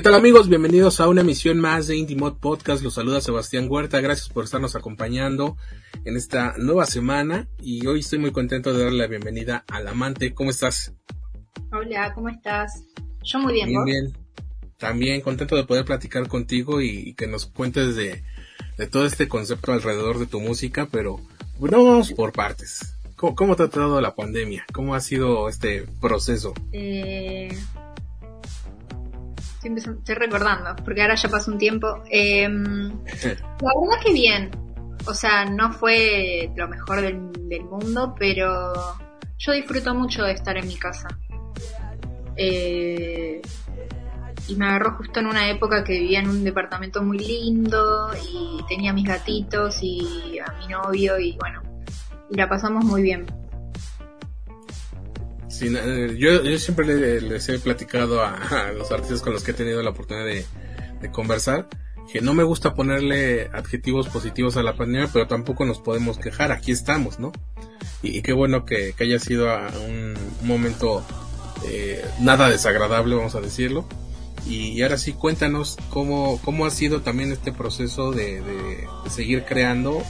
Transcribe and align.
¿Qué 0.00 0.04
tal 0.04 0.14
amigos? 0.14 0.48
Bienvenidos 0.48 0.98
a 0.98 1.08
una 1.08 1.20
emisión 1.20 1.60
más 1.60 1.86
de 1.86 1.94
Indie 1.94 2.16
Mod 2.16 2.38
Podcast. 2.38 2.82
Los 2.82 2.94
saluda 2.94 3.20
Sebastián 3.20 3.66
Huerta. 3.68 4.00
Gracias 4.00 4.30
por 4.30 4.44
estarnos 4.44 4.74
acompañando 4.74 5.58
en 6.06 6.16
esta 6.16 6.54
nueva 6.56 6.86
semana 6.86 7.48
y 7.60 7.86
hoy 7.86 8.00
estoy 8.00 8.18
muy 8.18 8.32
contento 8.32 8.72
de 8.72 8.82
darle 8.82 8.96
la 8.96 9.08
bienvenida 9.08 9.62
al 9.70 9.86
amante. 9.86 10.32
¿Cómo 10.32 10.48
estás? 10.48 10.94
Hola, 11.70 12.14
¿cómo 12.14 12.30
estás? 12.30 12.82
Yo 13.22 13.40
muy 13.40 13.52
bien. 13.52 13.68
Bien, 13.68 13.84
bien. 13.84 14.12
También 14.78 15.20
contento 15.20 15.54
de 15.54 15.64
poder 15.64 15.84
platicar 15.84 16.28
contigo 16.28 16.80
y, 16.80 17.12
que 17.12 17.26
nos 17.26 17.44
cuentes 17.44 17.94
de, 17.94 18.24
todo 18.90 19.04
este 19.04 19.28
concepto 19.28 19.74
alrededor 19.74 20.18
de 20.18 20.24
tu 20.24 20.40
música, 20.40 20.88
pero 20.90 21.20
bueno, 21.58 21.84
vamos 21.84 22.10
por 22.14 22.32
partes. 22.32 22.96
¿Cómo, 23.16 23.54
te 23.54 23.64
ha 23.64 23.68
tratado 23.68 24.00
la 24.00 24.14
pandemia? 24.14 24.64
¿Cómo 24.72 24.94
ha 24.94 25.00
sido 25.00 25.50
este 25.50 25.84
proceso? 26.00 26.54
Eh, 26.72 27.50
estoy, 29.62 30.14
recordando, 30.14 30.76
porque 30.84 31.02
ahora 31.02 31.14
ya 31.14 31.28
pasó 31.28 31.50
un 31.50 31.58
tiempo. 31.58 32.02
Em, 32.10 32.90
la 33.22 33.70
verdad 33.80 34.04
que 34.04 34.12
bien. 34.12 34.50
O 35.06 35.14
sea, 35.14 35.44
no 35.44 35.72
fue 35.72 36.50
lo 36.56 36.68
mejor 36.68 37.00
del, 37.00 37.20
mundo, 37.64 38.14
pero 38.18 38.72
yo 39.38 39.52
disfruto 39.52 39.94
mucho 39.94 40.24
de 40.24 40.32
estar 40.32 40.56
en 40.56 40.68
mi 40.68 40.76
casa. 40.76 41.08
Eh, 42.36 43.40
y 44.48 44.56
me 44.56 44.66
agarró 44.66 44.96
justo 44.96 45.20
en 45.20 45.26
una 45.26 45.48
época 45.50 45.84
que 45.84 45.92
vivía 45.92 46.20
en 46.20 46.28
un 46.28 46.44
departamento 46.44 47.02
muy 47.02 47.18
lindo 47.18 48.10
y 48.32 48.62
tenía 48.68 48.92
mis 48.92 49.06
gatitos 49.06 49.78
y 49.82 50.38
a 50.38 50.52
mi 50.58 50.68
novio 50.68 51.18
y 51.18 51.36
bueno, 51.38 51.62
y 52.30 52.36
la 52.36 52.48
pasamos 52.48 52.84
muy 52.84 53.02
bien. 53.02 53.26
Eh, 55.62 56.16
yo, 56.18 56.42
yo 56.42 56.58
siempre 56.58 57.20
les, 57.20 57.48
he 57.48 57.58
platicado 57.58 58.22
a, 58.24 58.72
los 58.76 58.90
artistas 58.90 59.22
con 59.22 59.32
los 59.32 59.42
que 59.42 59.50
he 59.50 59.54
tenido 59.54 59.82
la 59.82 59.90
oportunidad 59.90 60.26
de, 60.26 60.44
conversar 61.12 61.66
que 62.12 62.20
no 62.20 62.34
me 62.34 62.42
gusta 62.42 62.74
ponerle 62.74 63.48
adjetivos 63.54 64.08
positivos 64.08 64.56
a 64.56 64.62
la 64.62 64.74
pandemia, 64.74 65.08
pero 65.12 65.26
tampoco 65.28 65.64
nos 65.64 65.78
podemos 65.78 66.18
quejar, 66.18 66.50
aquí 66.52 66.72
estamos, 66.72 67.18
¿no? 67.20 67.32
Y, 68.02 68.20
qué 68.22 68.32
bueno 68.32 68.64
que, 68.64 68.94
haya 68.98 69.18
sido 69.18 69.46
un, 69.86 70.14
momento 70.42 71.04
eh, 71.66 72.04
nada 72.20 72.50
desagradable, 72.50 73.14
vamos 73.14 73.34
a 73.36 73.40
decirlo. 73.40 73.86
Y, 74.46 74.82
ahora 74.82 74.98
sí, 74.98 75.12
cuéntanos 75.12 75.78
cómo, 75.88 76.40
cómo 76.44 76.66
ha 76.66 76.70
sido 76.70 77.00
también 77.00 77.32
este 77.32 77.52
proceso 77.52 78.10
de, 78.10 78.40
de, 78.42 78.88
seguir 79.08 79.44
creando 79.44 80.02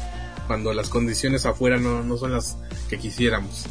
cuando 0.47 0.73
las 0.73 0.89
condiciones 0.89 1.45
afuera 1.45 1.77
no, 1.77 2.03
no 2.03 2.17
son 2.17 2.33
las 2.33 2.57
que 2.89 2.99
quisiéramos. 2.99 3.67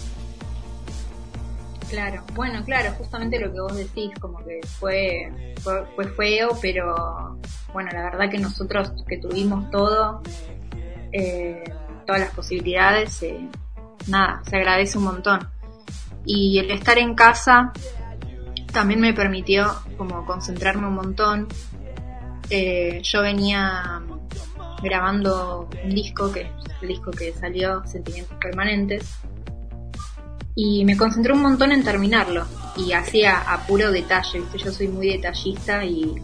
Claro, 1.90 2.24
bueno, 2.36 2.64
claro, 2.64 2.92
justamente 2.98 3.40
lo 3.40 3.52
que 3.52 3.60
vos 3.62 3.76
decís, 3.76 4.12
como 4.20 4.38
que 4.46 4.60
fue, 4.80 5.56
fue, 5.64 6.08
feo, 6.10 6.50
pero 6.62 7.40
bueno, 7.74 7.90
la 7.92 8.04
verdad 8.04 8.30
que 8.30 8.38
nosotros 8.38 8.94
que 9.08 9.18
tuvimos 9.18 9.72
todo, 9.72 10.22
eh, 11.12 11.64
todas 12.06 12.22
las 12.22 12.32
posibilidades, 12.36 13.24
eh, 13.24 13.50
nada, 14.08 14.44
se 14.48 14.58
agradece 14.58 15.00
un 15.00 15.06
montón. 15.06 15.50
Y 16.26 16.60
el 16.60 16.70
estar 16.70 17.00
en 17.00 17.16
casa 17.16 17.74
también 18.72 19.00
me 19.00 19.14
permitió 19.14 19.74
como 19.98 20.28
concentrarme 20.28 20.88
un 20.88 20.94
montón. 20.94 21.48
Eh, 22.52 23.02
yo 23.04 23.24
venía 23.24 24.04
grabando 24.84 25.68
un 25.84 25.90
disco, 25.90 26.32
que 26.32 26.52
el 26.82 26.88
disco 26.88 27.10
que 27.10 27.34
salió, 27.34 27.84
Sentimientos 27.88 28.38
Permanentes, 28.40 29.20
y 30.56 30.86
me 30.86 30.98
concentré 30.98 31.34
un 31.34 31.42
montón 31.42 31.72
en 31.72 31.84
terminarlo 31.84 32.46
y 32.76 32.94
hacía 32.94 33.40
a 33.40 33.66
puro 33.66 33.92
detalle, 33.92 34.40
¿viste? 34.40 34.58
yo 34.58 34.72
soy 34.72 34.88
muy 34.88 35.08
detallista 35.08 35.84
y, 35.84 36.16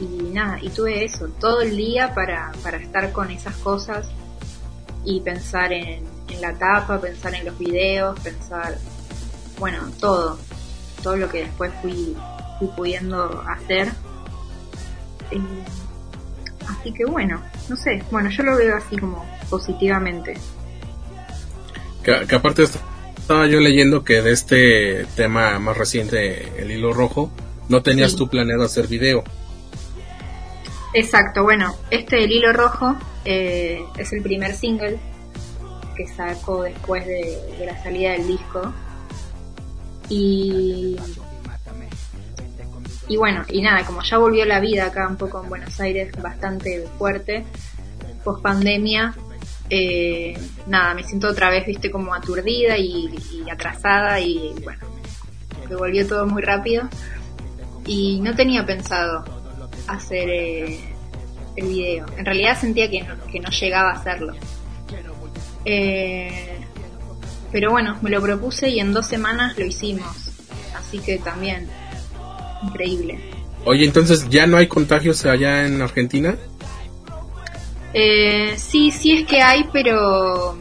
y 0.00 0.06
nada, 0.32 0.58
y 0.60 0.68
tuve 0.70 1.04
eso, 1.04 1.28
todo 1.40 1.60
el 1.60 1.76
día 1.76 2.14
para, 2.14 2.52
para 2.62 2.78
estar 2.78 3.12
con 3.12 3.30
esas 3.30 3.56
cosas 3.56 4.08
y 5.04 5.20
pensar 5.20 5.72
en, 5.72 6.04
la 6.40 6.52
tapa, 6.54 7.00
pensar 7.00 7.34
en 7.34 7.46
los 7.46 7.58
videos, 7.58 8.20
pensar, 8.20 8.76
bueno, 9.58 9.78
todo, 9.98 10.38
todo 11.02 11.16
lo 11.16 11.28
que 11.30 11.44
después 11.44 11.72
fui, 11.80 12.14
fui 12.58 12.68
pudiendo 12.76 13.42
hacer. 13.48 13.88
Eh, 15.30 15.40
así 16.68 16.92
que 16.92 17.06
bueno, 17.06 17.42
no 17.68 17.76
sé, 17.76 18.04
bueno, 18.10 18.28
yo 18.28 18.42
lo 18.42 18.56
veo 18.56 18.76
así 18.76 18.98
como 18.98 19.24
positivamente. 19.48 20.34
Que, 22.26 22.36
aparte 22.36 22.62
estaba 22.62 23.46
yo 23.46 23.60
leyendo 23.60 24.02
que 24.02 24.22
de 24.22 24.32
este 24.32 25.04
tema 25.14 25.58
más 25.58 25.76
reciente, 25.76 26.48
el 26.58 26.70
hilo 26.70 26.94
rojo, 26.94 27.30
no 27.68 27.82
tenías 27.82 28.16
tú 28.16 28.28
planeado 28.28 28.64
hacer 28.64 28.86
video. 28.86 29.24
Exacto, 30.94 31.42
bueno, 31.42 31.74
este 31.90 32.24
El 32.24 32.32
Hilo 32.32 32.54
Rojo 32.54 32.96
eh, 33.26 33.82
es 33.98 34.10
el 34.14 34.22
primer 34.22 34.54
single 34.54 34.98
que 35.94 36.06
sacó 36.06 36.62
después 36.62 37.04
de, 37.04 37.66
la 37.66 37.82
salida 37.82 38.12
del 38.12 38.26
disco. 38.26 38.72
Y, 40.08 40.96
y 43.06 43.16
bueno, 43.18 43.44
y 43.48 43.60
nada, 43.60 43.84
como 43.84 44.02
ya 44.02 44.16
volvió 44.16 44.46
la 44.46 44.60
vida 44.60 44.86
acá 44.86 45.06
un 45.06 45.16
poco 45.16 45.42
en 45.42 45.50
Buenos 45.50 45.78
Aires 45.78 46.10
bastante 46.22 46.86
fuerte, 46.96 47.44
post 48.24 48.40
pandemia, 48.40 49.14
eh, 49.70 50.38
nada, 50.66 50.94
me 50.94 51.02
siento 51.02 51.28
otra 51.28 51.50
vez, 51.50 51.66
viste, 51.66 51.90
como 51.90 52.14
aturdida 52.14 52.78
y, 52.78 53.10
atrasada 53.50 54.20
y 54.20 54.54
bueno, 54.62 54.80
me 55.68 55.76
volvió 55.76 56.06
todo 56.06 56.26
muy 56.26 56.42
rápido 56.42 56.88
y 57.86 58.20
no 58.20 58.34
tenía 58.34 58.64
pensado 58.64 59.24
hacer 59.86 60.28
eh, 60.28 60.78
el 61.56 61.66
video. 61.66 62.06
En 62.16 62.24
realidad 62.24 62.58
sentía 62.58 62.90
que 62.90 63.02
no, 63.02 63.14
que 63.30 63.40
no 63.40 63.50
llegaba 63.50 63.90
a 63.90 63.94
hacerlo. 63.94 64.34
Eh, 65.64 66.58
pero 67.50 67.70
bueno, 67.70 67.98
me 68.02 68.10
lo 68.10 68.20
propuse 68.22 68.68
y 68.68 68.80
en 68.80 68.92
dos 68.92 69.06
semanas 69.06 69.58
lo 69.58 69.64
hicimos. 69.64 70.30
Así 70.76 70.98
que 70.98 71.18
también, 71.18 71.68
increíble. 72.62 73.18
Oye, 73.64 73.84
entonces, 73.84 74.28
¿ya 74.28 74.46
no 74.46 74.56
hay 74.56 74.66
contagios 74.66 75.24
allá 75.26 75.66
en 75.66 75.82
Argentina? 75.82 76.36
Eh, 77.94 78.54
sí, 78.56 78.90
sí 78.90 79.12
es 79.18 79.26
que 79.26 79.42
hay, 79.42 79.68
pero... 79.72 80.58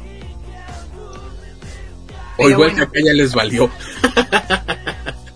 o 2.37 2.49
igual 2.49 2.73
que 2.73 2.81
acá 2.81 2.99
ya 3.03 3.13
les 3.13 3.33
valió. 3.33 3.69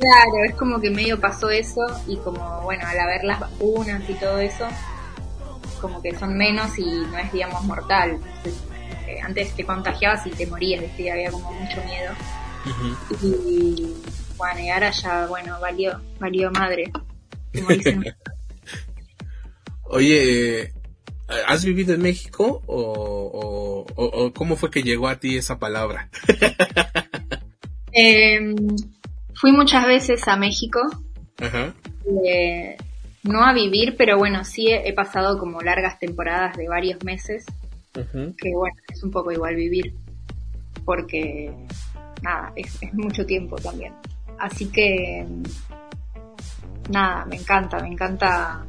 claro, 0.02 0.44
es 0.47 0.56
como 0.56 0.79
que 0.79 0.90
medio 0.90 1.19
pasó 1.19 1.50
eso 1.50 1.81
y 2.07 2.18
como, 2.18 2.62
bueno, 2.62 2.85
al 2.88 3.00
haber 3.00 3.24
las 3.24 3.40
vacunas 3.40 4.02
y 4.09 4.13
todo 4.13 4.40
eso, 4.40 4.68
como 5.79 6.02
que 6.02 6.18
son 6.18 6.38
menos 6.38 6.78
y 6.78 6.85
no 6.85 7.18
es, 7.18 7.31
digamos, 7.31 7.63
mortal. 7.63 8.19
Eh, 9.08 9.19
antes 9.22 9.53
te 9.56 9.66
contagiabas 9.66 10.25
y 10.28 10.29
te 10.29 10.47
morías, 10.47 10.84
y 10.97 11.09
había 11.09 11.31
como 11.31 11.52
mucho 11.52 11.84
miedo. 11.84 12.13
Y 13.22 13.94
bueno, 14.38 14.59
y 14.59 14.69
ahora 14.69 14.91
ya, 14.91 15.25
bueno, 15.28 15.59
valió, 15.59 16.00
valió 16.19 16.52
madre, 16.52 16.91
como 17.53 17.69
dicen. 17.69 18.06
Oye, 19.84 20.72
¿Has 21.47 21.64
vivido 21.64 21.94
en 21.94 22.02
México 22.02 22.62
o, 22.66 23.86
cómo 24.36 24.56
fue 24.56 24.72
que 24.72 24.84
llegó 24.84 25.08
a 25.08 25.19
ti 25.19 25.38
esa 25.38 25.59
palabra? 25.59 26.09
Em, 27.94 28.55
fui 29.34 29.52
muchas 29.52 29.85
veces 29.85 30.26
a 30.29 30.38
México. 30.38 30.79
Eh, 32.26 32.78
no 33.23 33.44
a 33.44 33.53
vivir, 33.53 33.96
pero 33.97 34.17
bueno, 34.17 34.46
sí 34.46 34.70
he, 34.70 34.94
pasado 34.94 35.38
como 35.38 35.59
largas 35.59 36.00
temporadas 36.00 36.55
de 36.55 36.70
varios 36.70 37.03
meses. 37.03 37.46
Que 37.94 38.53
bueno, 38.55 38.78
es 38.90 39.03
un 39.03 39.11
poco 39.11 39.34
igual 39.34 39.55
vivir. 39.55 39.94
Porque, 40.85 41.53
nada, 42.22 42.53
es 42.55 42.79
mucho 42.94 43.26
tiempo 43.26 43.58
también. 43.58 43.94
Así 44.40 44.67
que, 44.67 45.28
nada, 46.90 47.26
me 47.26 47.35
encanta, 47.35 47.78
me 47.79 47.90
encanta 47.90 48.66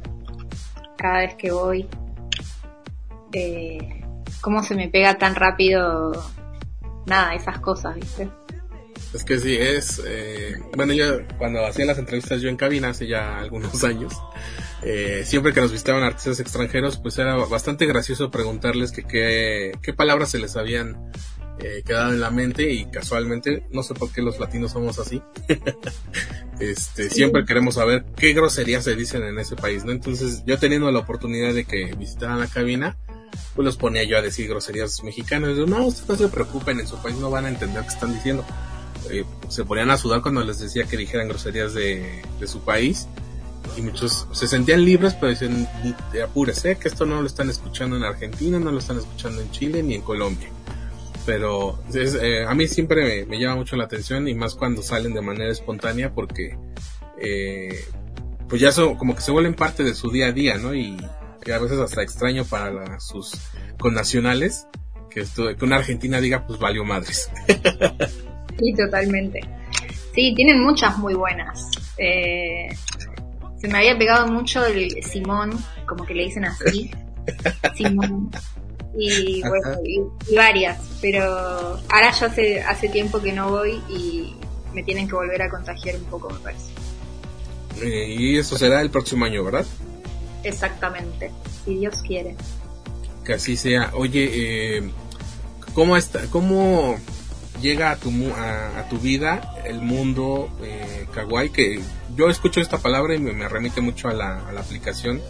cada 0.97 1.19
vez 1.19 1.35
que 1.35 1.49
voy 1.49 1.87
eh, 3.33 4.03
cómo 4.41 4.63
se 4.63 4.75
me 4.75 4.89
pega 4.89 5.17
tan 5.17 5.35
rápido, 5.35 6.11
nada, 7.05 7.33
esas 7.35 7.59
cosas, 7.59 7.95
¿viste? 7.95 8.29
Es 9.13 9.23
que 9.23 9.39
sí, 9.39 9.55
es... 9.55 10.01
Eh, 10.05 10.55
bueno, 10.75 10.93
yo 10.93 11.19
cuando 11.37 11.65
hacía 11.65 11.85
las 11.85 11.99
entrevistas 11.99 12.41
yo 12.41 12.49
en 12.49 12.55
cabina 12.55 12.89
hace 12.89 13.07
ya 13.07 13.37
algunos 13.37 13.83
años, 13.83 14.13
eh, 14.81 15.23
siempre 15.25 15.53
que 15.53 15.61
nos 15.61 15.71
visitaban 15.71 16.03
artistas 16.03 16.39
extranjeros, 16.39 16.97
pues 16.97 17.17
era 17.17 17.35
bastante 17.35 17.85
gracioso 17.85 18.31
preguntarles 18.31 18.91
que 18.91 19.71
qué 19.81 19.93
palabras 19.93 20.31
se 20.31 20.39
les 20.39 20.55
habían 20.55 21.11
eh, 21.59 21.83
quedado 21.85 22.11
en 22.11 22.19
la 22.19 22.31
mente 22.31 22.71
y 22.71 22.85
casualmente, 22.85 23.67
no 23.71 23.83
sé 23.83 23.93
por 23.93 24.11
qué 24.11 24.23
los 24.23 24.39
latinos 24.39 24.71
somos 24.71 24.97
así, 24.97 25.21
este, 26.59 27.11
siempre 27.11 27.45
queremos 27.45 27.75
saber 27.75 28.05
qué 28.17 28.33
groserías 28.33 28.83
se 28.83 28.95
dicen 28.95 29.23
en 29.23 29.37
ese 29.37 29.55
país, 29.55 29.85
¿no? 29.85 29.91
Entonces, 29.91 30.43
yo 30.47 30.57
teniendo 30.57 30.91
la 30.91 30.99
oportunidad 30.99 31.53
de 31.53 31.65
que 31.65 31.93
visitaran 31.95 32.39
la 32.39 32.47
cabina, 32.47 32.97
pues 33.55 33.65
los 33.65 33.77
ponía 33.77 34.03
yo 34.03 34.17
a 34.17 34.21
decir 34.21 34.47
groserías 34.47 35.03
mexicanas. 35.03 35.57
Yo, 35.57 35.65
no, 35.65 35.85
ustedes 35.85 36.09
no 36.09 36.27
se 36.27 36.33
preocupen, 36.33 36.79
en 36.79 36.87
su 36.87 36.97
país 37.01 37.17
no 37.17 37.29
van 37.29 37.45
a 37.45 37.49
entender 37.49 37.81
qué 37.83 37.89
están 37.89 38.13
diciendo. 38.13 38.45
Eh, 39.09 39.25
se 39.49 39.65
ponían 39.65 39.91
a 39.91 39.97
sudar 39.97 40.21
cuando 40.21 40.43
les 40.43 40.59
decía 40.59 40.85
que 40.85 40.97
dijeran 40.97 41.27
groserías 41.27 41.73
de, 41.73 42.21
de 42.39 42.47
su 42.47 42.61
país. 42.61 43.07
Y 43.77 43.81
muchos 43.81 44.27
se 44.31 44.47
sentían 44.47 44.83
libres, 44.83 45.13
pero 45.15 45.29
dicen, 45.29 45.67
apúrese, 46.23 46.77
que 46.77 46.87
esto 46.87 47.05
no 47.05 47.21
lo 47.21 47.27
están 47.27 47.49
escuchando 47.49 47.95
en 47.95 48.03
Argentina, 48.03 48.59
no 48.59 48.71
lo 48.71 48.79
están 48.79 48.97
escuchando 48.97 49.41
en 49.41 49.51
Chile 49.51 49.81
ni 49.81 49.95
en 49.95 50.01
Colombia. 50.01 50.49
Pero 51.25 51.79
eh, 51.93 52.45
a 52.47 52.53
mí 52.53 52.67
siempre 52.67 53.25
me, 53.25 53.39
llama 53.39 53.55
mucho 53.55 53.75
la 53.75 53.85
atención 53.85 54.27
y 54.27 54.35
más 54.35 54.55
cuando 54.55 54.83
salen 54.83 55.13
de 55.13 55.21
manera 55.21 55.51
espontánea 55.51 56.13
porque 56.13 56.57
eh, 57.17 57.85
pues 58.49 58.61
ya 58.61 58.71
son 58.71 58.95
como 58.95 59.15
que 59.15 59.21
se 59.21 59.31
vuelven 59.31 59.53
parte 59.53 59.83
de 59.83 59.93
su 59.93 60.11
día 60.11 60.27
a 60.27 60.31
día, 60.33 60.57
¿no? 60.57 60.75
Y, 60.75 60.97
a 61.51 61.59
veces 61.59 61.79
hasta 61.79 62.01
extraño 62.01 62.45
para 62.45 62.99
sus 62.99 63.33
connacionales 63.79 64.67
que, 65.09 65.21
esto, 65.21 65.55
que 65.55 65.65
una 65.65 65.77
argentina 65.77 66.19
diga 66.21 66.45
pues 66.45 66.59
valió 66.59 66.83
madres. 66.83 67.29
sí, 68.59 68.73
totalmente. 68.75 69.41
Sí, 70.13 70.33
tienen 70.35 70.63
muchas 70.63 70.97
muy 70.97 71.13
buenas. 71.13 71.69
Eh, 71.97 72.67
se 73.59 73.67
me 73.67 73.77
había 73.77 73.97
pegado 73.97 74.27
mucho 74.27 74.65
el 74.65 75.03
Simón, 75.03 75.51
como 75.87 76.05
que 76.05 76.13
le 76.13 76.23
dicen 76.23 76.45
así. 76.45 76.91
Simón. 77.75 78.29
Y 78.95 79.41
bueno, 79.41 79.79
y, 79.83 80.35
varias, 80.35 80.79
pero 81.01 81.23
ahora 81.23 82.11
ya 82.11 82.27
hace, 82.27 82.61
hace 82.61 82.89
tiempo 82.89 83.19
que 83.19 83.33
no 83.33 83.49
voy 83.49 83.81
y 83.89 84.35
me 84.73 84.83
tienen 84.83 85.07
que 85.07 85.15
volver 85.15 85.41
a 85.41 85.49
contagiar 85.49 85.95
un 85.95 86.05
poco, 86.05 86.29
me 86.29 86.39
parece. 86.39 86.71
Eh, 87.81 88.05
y 88.07 88.37
eso 88.37 88.55
será 88.55 88.81
el 88.81 88.91
próximo 88.91 89.25
año, 89.25 89.43
¿verdad? 89.43 89.65
Exactamente, 90.43 91.31
si 91.65 91.75
Dios 91.75 92.01
quiere. 92.05 92.35
Que 93.23 93.33
así 93.33 93.55
sea. 93.55 93.91
Oye, 93.93 94.29
eh, 94.77 94.91
¿cómo, 95.73 95.95
está, 95.97 96.21
¿cómo 96.29 96.97
llega 97.61 97.91
a 97.91 97.95
tu, 97.97 98.11
a, 98.35 98.87
tu 98.89 98.99
vida 98.99 99.55
el 99.65 99.81
mundo 99.81 100.49
eh, 100.61 101.07
kawaii? 101.13 101.49
Que 101.49 101.79
yo 102.15 102.29
escucho 102.29 102.59
esta 102.59 102.77
palabra 102.77 103.15
y 103.15 103.19
me, 103.19 103.47
remite 103.47 103.81
mucho 103.81 104.09
a 104.09 104.13
la, 104.13 104.47
a 104.47 104.51
la 104.51 104.61
aplicación. 104.61 105.21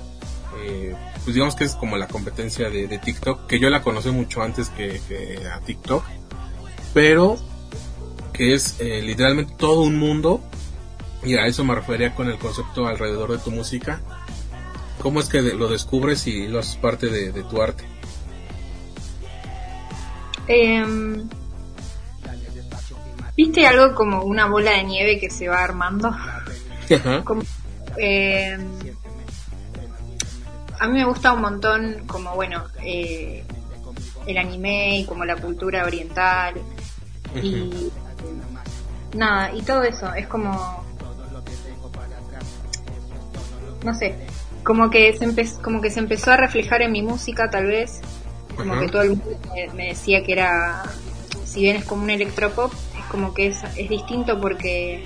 Eh, 0.65 0.95
pues 1.24 1.33
digamos 1.33 1.56
que 1.56 1.63
es 1.63 1.75
como 1.75 1.98
la 1.98 2.07
competencia 2.07 2.69
de, 2.69 2.88
TikTok, 2.98 3.48
que 3.48 3.59
yo 3.59 3.69
la 3.69 3.81
conocí 3.81 4.09
mucho 4.12 4.42
antes 4.42 4.69
que, 4.69 5.00
a 5.51 5.59
TikTok, 5.62 6.04
pero 6.94 7.38
que 8.33 8.54
es 8.54 8.80
eh, 8.80 9.01
literalmente 9.01 9.54
todo 9.57 9.81
un 9.81 9.98
mundo, 9.98 10.42
y 11.24 11.36
a 11.36 11.45
eso 11.45 11.63
me 11.63 11.75
refería 11.75 12.13
con 12.13 12.30
el 12.30 12.38
concepto 12.38 12.88
alrededor 12.88 13.31
de 13.31 13.38
tu 13.38 13.51
música. 13.51 14.01
¿Cómo 15.01 15.19
es 15.19 15.30
que 15.30 15.42
lo 15.42 15.68
descubres 15.68 16.28
y 16.28 16.48
lo 16.48 16.60
haces 16.60 16.78
parte 16.78 17.07
de, 17.07 17.44
tu 17.44 17.62
arte? 17.62 17.84
Em, 20.48 21.28
¿Viste 23.36 23.66
algo 23.66 23.95
como 23.95 24.24
una 24.24 24.45
bola 24.45 24.72
de 24.72 24.84
nieve 24.84 25.19
que 25.19 25.30
se 25.30 25.48
va 25.48 25.63
armando? 25.63 26.16
Em, 27.95 28.60
a 30.80 30.88
mí 30.88 30.94
me 30.94 31.06
gusta 31.06 31.31
un 31.31 31.42
montón 31.42 32.07
como, 32.07 32.34
bueno, 32.34 32.63
eh, 32.81 33.44
el 34.25 34.38
anime 34.40 34.98
y 34.98 35.06
como 35.06 35.25
la 35.25 35.36
cultura 35.36 35.86
oriental 35.86 36.56
y 37.36 37.92
nada, 39.16 39.54
y 39.54 39.62
todo 39.62 39.84
eso, 39.84 40.12
es 40.16 40.25
como 40.25 40.84
no 43.84 43.94
sé, 43.94 44.16
como 44.63 44.89
que 44.89 45.13
se 45.18 45.25
empezó, 45.25 45.62
como 45.62 45.81
que 45.81 45.92
se 45.92 46.00
empezó 46.00 46.31
a 46.31 46.38
reflejar 46.38 46.81
en 46.81 46.92
mi 46.92 47.01
música 47.01 47.50
tal 47.50 47.68
vez, 47.68 48.01
como 48.56 48.80
que 48.80 48.88
todo 48.88 49.01
el 49.01 49.10
mundo 49.10 49.38
me, 49.74 49.88
decía 49.88 50.24
que 50.24 50.33
era 50.33 50.83
si 51.45 51.62
bien 51.62 51.75
es 51.75 51.86
como 51.86 52.04
un 52.04 52.10
electropop, 52.10 52.71
es 52.98 53.06
como 53.06 53.33
que 53.33 53.48
es, 53.48 53.63
es 53.77 53.89
distinto 53.89 54.39
porque 54.39 55.04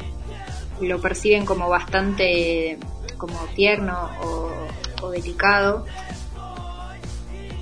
lo 0.80 1.01
perciben 1.01 1.45
como 1.45 1.69
bastante 1.69 2.77
como 3.18 3.38
tierno 3.56 4.09
o 4.21 4.51
o 5.01 5.09
delicado. 5.09 5.86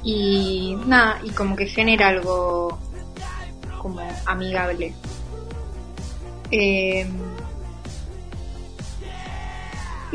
Y 0.04 0.78
nada, 0.86 1.20
y 1.24 1.32
como 1.32 1.56
que 1.56 1.66
genera 1.66 2.10
algo 2.10 2.78
como 3.82 4.02
amigable. 4.26 4.94
Em, 6.52 7.10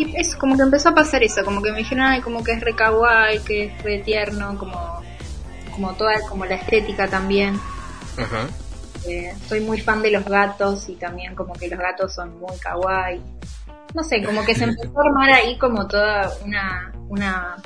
y 0.02 0.16
es 0.16 0.34
como 0.36 0.56
que 0.56 0.62
empezó 0.62 0.90
a 0.90 0.94
pasar 0.94 1.22
eso, 1.22 1.44
como 1.44 1.62
que 1.62 1.72
me 1.72 1.78
dijeron, 1.78 2.04
ay, 2.04 2.20
como 2.20 2.42
que 2.42 2.52
es 2.52 2.60
re 2.60 2.74
kawaii, 2.74 3.40
que 3.40 3.64
es 3.64 3.82
re 3.82 3.98
tierno, 3.98 4.56
como, 4.58 5.02
como 5.72 5.92
toda 5.94 6.20
como 6.28 6.44
la 6.46 6.56
estética 6.56 7.08
también. 7.08 7.58
Eh, 9.06 9.34
soy 9.48 9.60
muy 9.60 9.80
fan 9.80 10.02
de 10.02 10.10
los 10.10 10.24
gatos 10.24 10.88
y 10.88 10.94
también 10.94 11.34
como 11.34 11.54
que 11.54 11.68
los 11.68 11.78
gatos 11.78 12.14
son 12.14 12.38
muy 12.38 12.56
kawaii 12.58 13.20
no 13.94 14.04
sé, 14.04 14.22
como 14.22 14.44
que 14.44 14.54
se 14.54 14.64
empezó 14.64 14.98
a 14.98 15.04
armar 15.04 15.30
ahí 15.30 15.58
como 15.58 15.86
toda 15.86 16.32
una, 16.44 16.92
una, 17.08 17.56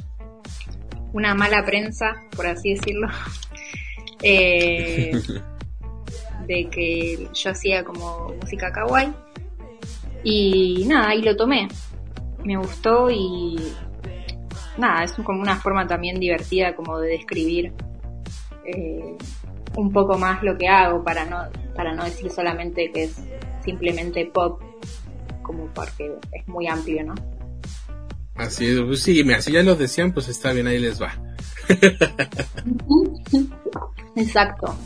una 1.13 1.35
mala 1.35 1.65
prensa, 1.65 2.23
por 2.35 2.47
así 2.47 2.75
decirlo, 2.75 3.09
eh, 4.23 5.13
de 6.47 6.69
que 6.71 7.29
yo 7.33 7.51
hacía 7.51 7.85
como 7.85 8.33
música 8.41 8.73
kawaii. 8.73 9.13
Y 10.27 10.85
nada, 10.87 11.11
ahí 11.11 11.21
lo 11.21 11.37
tomé. 11.37 11.69
Me 12.45 12.57
gustó 12.57 13.11
y 13.11 13.57
nada, 14.77 15.05
es 15.05 15.13
como 15.13 15.41
una 15.41 15.57
forma 15.57 15.87
también 15.87 16.21
divertida 16.21 16.75
como 16.75 16.99
de 16.99 17.11
describir 17.11 17.73
eh, 18.67 19.17
un 19.77 19.93
poco 19.93 20.19
más 20.19 20.43
lo 20.43 20.57
que 20.57 20.69
hago 20.69 21.03
para 21.03 21.25
no, 21.25 21.39
para 21.75 21.95
no 21.95 22.05
decir 22.05 22.31
solamente 22.31 22.91
que 22.93 23.05
es 23.05 23.17
simplemente 23.65 24.27
pop 24.27 24.63
como 25.43 25.67
porque 25.75 26.13
es 26.33 26.49
muy 26.49 26.67
amplio, 26.67 27.05
¿no? 27.05 27.15
Así 28.35 28.67
es, 28.67 28.81
pues 28.81 29.01
sí, 29.01 29.25
si 29.41 29.53
ya 29.53 29.63
lo 29.63 29.77
decían, 29.77 30.13
pues 30.13 30.29
está 30.29 30.53
bien, 30.53 30.67
ahí 30.67 30.79
les 30.79 31.01
va. 31.01 31.15
Exacto. 34.17 34.77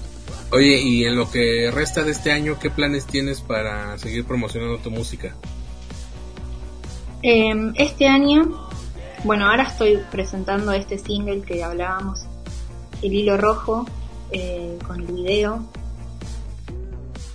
Oye, 0.51 0.81
y 0.81 1.05
en 1.05 1.17
lo 1.17 1.31
que 1.31 1.71
resta 1.73 2.05
de 2.05 2.11
este 2.11 2.31
año, 2.31 2.59
¿qué 2.59 2.71
planes 2.71 3.07
tienes 3.07 3.41
para 3.41 3.97
seguir 3.99 4.25
promocionando 4.25 4.79
tu 4.79 4.91
música? 4.91 5.35
Em, 7.23 7.73
este 7.77 8.07
año, 8.07 8.69
bueno, 9.25 9.49
ahora 9.49 9.65
estoy 9.65 9.99
presentando 10.11 10.73
este 10.73 10.99
single 10.99 11.43
que 11.43 11.65
hablábamos, 11.65 12.27
El 13.03 13.15
Hilo 13.15 13.37
Rojo, 13.37 13.87
eh, 14.31 14.79
con 14.87 15.01
el 15.01 15.07
video. 15.07 15.65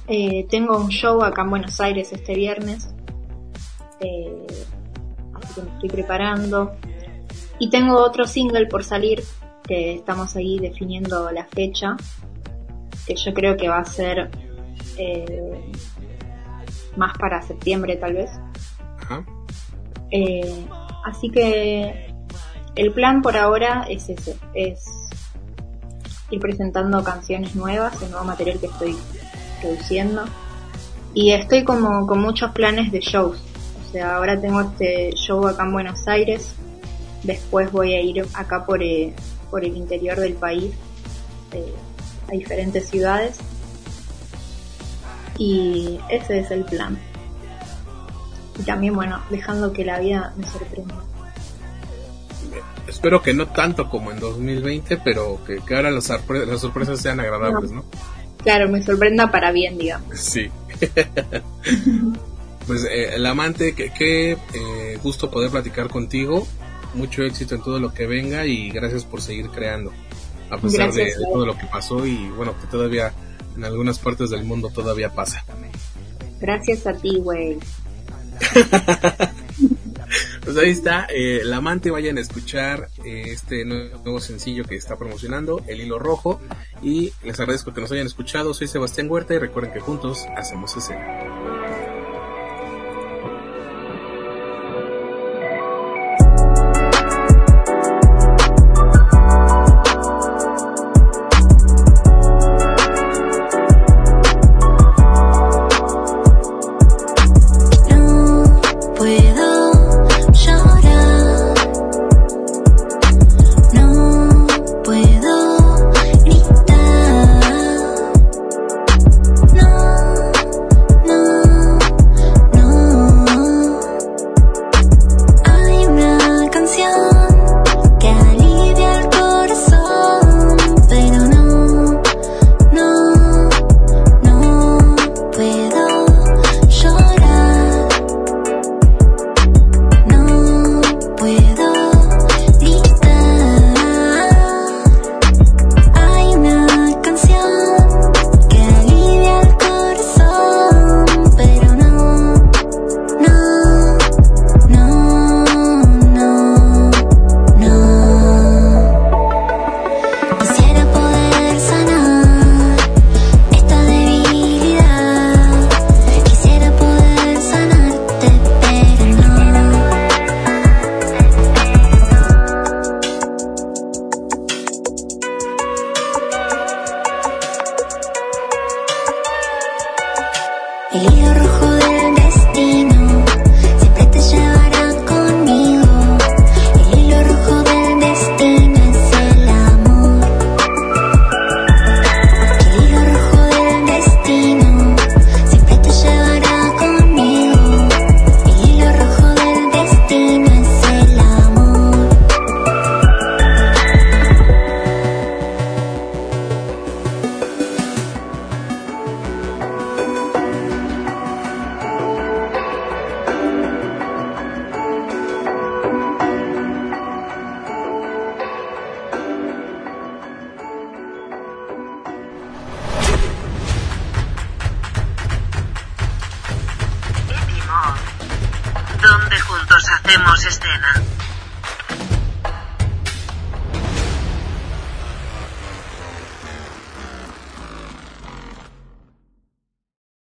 Eh, 0.08 0.46
tengo 0.50 0.78
un 0.78 0.90
show 0.90 1.24
acá 1.24 1.44
en 1.44 1.50
Buenos 1.50 1.80
Aires 1.80 2.12
este 2.12 2.36
viernes 2.36 2.94
eh, 4.04 4.66
así 5.34 5.54
que 5.56 5.62
me 5.62 5.74
estoy 5.74 5.90
preparando. 5.90 6.74
Y 7.60 7.70
tengo 7.70 7.98
otro 7.98 8.28
single 8.28 8.66
por 8.68 8.84
salir, 8.84 9.24
que 9.64 9.96
estamos 9.96 10.36
ahí 10.36 10.60
definiendo 10.60 11.32
la 11.32 11.46
fecha, 11.46 11.96
que 13.06 13.16
yo 13.16 13.34
creo 13.34 13.56
que 13.56 13.70
va 13.70 13.80
a 13.80 13.86
ser 13.86 14.30
eh, 14.98 15.72
más 16.98 17.18
para 17.18 17.42
septiembre 17.42 17.96
tal 17.96 18.14
vez. 18.14 18.32
Eh, 20.14 20.66
así 21.04 21.30
que 21.30 22.14
el 22.76 22.94
plan 22.94 23.22
por 23.22 23.36
ahora 23.36 23.86
es 23.90 24.10
ese, 24.10 24.38
es 24.54 24.86
ir 26.30 26.40
presentando 26.40 27.04
canciones 27.04 27.56
nuevas, 27.56 28.02
el 28.02 28.12
nuevo 28.12 28.26
material 28.26 28.60
que 28.60 28.68
estoy 28.68 28.96
produciendo. 29.62 30.24
Y 31.14 31.32
estoy 31.32 31.64
como 31.64 32.08
con 32.08 32.22
muchos 32.22 32.52
planes 32.52 32.92
de 32.92 33.00
shows 33.00 33.42
sea, 33.94 34.16
ahora 34.16 34.42
tengo 34.42 34.62
este 34.62 35.12
show 35.14 35.48
acá 35.48 35.64
en 35.64 35.72
Buenos 35.72 36.08
Aires, 36.08 36.56
después 37.22 37.72
voy 37.72 37.94
a 37.94 38.02
ir 38.02 38.26
acá 38.34 38.66
por, 38.66 38.82
eh, 38.82 39.14
por 39.52 39.64
el 39.64 39.78
interior 39.78 40.20
del 40.20 40.34
país, 40.34 40.74
eh, 41.52 41.74
a 42.28 42.32
diferentes 42.32 42.90
ciudades. 42.90 43.38
Y 45.38 46.00
ese 46.10 46.40
es 46.40 46.52
el 46.52 46.66
plan. 46.66 46.98
Y 48.60 48.64
también, 48.64 48.94
bueno, 48.96 49.22
dejando 49.30 49.74
que 49.74 49.84
la 49.86 50.00
vida 50.00 50.34
me 50.38 50.46
sorprenda. 50.48 50.96
Espero 52.88 53.22
que 53.22 53.34
no 53.34 53.48
tanto 53.48 53.90
como 53.90 54.12
en 54.12 54.20
2020, 54.20 54.98
pero 54.98 55.40
que, 55.46 55.60
ahora 55.74 55.90
las, 55.90 56.10
las 56.10 56.62
sorpresas 56.62 57.00
sean 57.00 57.20
agradables, 57.20 57.72
¿no? 57.72 57.86
Claro, 58.44 58.70
me 58.70 58.84
sorprenda 58.84 59.32
para 59.32 59.52
bien, 59.52 59.78
digamos. 59.78 60.08
Sí. 60.20 60.50
pues 62.68 62.84
eh, 62.86 63.16
el 63.16 63.26
amante, 63.26 63.74
qué 63.74 64.32
eh, 64.32 65.00
gusto 65.02 65.32
poder 65.32 65.50
platicar 65.50 65.88
contigo. 65.90 66.46
Mucho 66.94 67.24
éxito 67.24 67.56
en 67.56 67.64
todo 67.64 67.80
lo 67.80 67.94
que 67.94 68.06
venga 68.06 68.46
y 68.46 68.70
gracias 68.70 69.06
por 69.06 69.22
seguir 69.22 69.50
creando. 69.50 69.92
A 70.50 70.58
pesar 70.58 70.92
de, 70.92 71.12
todo 71.32 71.46
lo 71.46 71.58
que 71.58 71.66
pasó 71.66 72.06
y 72.06 72.30
bueno, 72.30 72.54
que 72.60 72.68
todavía 72.68 73.14
en 73.56 73.64
algunas 73.64 73.98
partes 73.98 74.30
del 74.30 74.44
mundo 74.44 74.70
todavía 74.70 75.10
pasa. 75.10 75.44
Gracias 76.40 76.86
a 76.86 76.94
ti, 76.94 77.18
güey. 77.20 77.58
pues 80.44 80.58
ahí 80.58 80.70
está, 80.70 81.08
eh, 81.10 81.42
la 81.44 81.58
amante 81.58 81.92
vayan 81.92 82.18
a 82.18 82.22
escuchar 82.22 82.90
eh, 83.06 83.24
este 83.28 83.66
nuevo 83.66 84.20
sencillo 84.20 84.66
que 84.66 84.76
está 84.76 84.98
promocionando, 84.98 85.62
El 85.68 85.82
Hilo 85.82 86.00
Rojo, 86.00 86.40
y 86.82 87.14
les 87.24 87.40
agradezco 87.40 87.74
que 87.74 87.82
nos 87.82 87.92
hayan 87.92 88.08
escuchado, 88.08 88.54
soy 88.54 88.68
Sebastián 88.68 89.10
Huerta 89.10 89.34
y 89.34 89.40
recuerden 89.40 89.74
que 89.74 89.80
juntos 89.80 90.26
hacemos 90.36 90.76
escena. 90.76 91.33